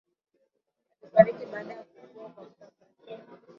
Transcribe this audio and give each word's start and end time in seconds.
Alifariki 1.01 1.45
baada 1.45 1.73
ya 1.73 1.83
kuugua 1.83 2.29
kwa 2.29 2.43
muda 2.43 2.67
mrefu 3.17 3.37